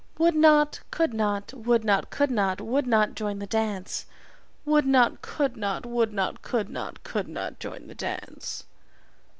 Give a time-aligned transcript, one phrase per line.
[0.17, 4.07] Would not, could not, would not, could not, would not join the dance.
[4.65, 8.63] Would not, could not, would not, could not, could not join the dance.